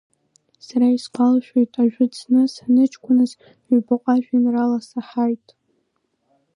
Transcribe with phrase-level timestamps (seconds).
[0.65, 3.31] Сара исгәалашәоит ажәытә зны саныҷкәыназ
[3.71, 5.47] ҩбаҟа жәеинраала саҳаит…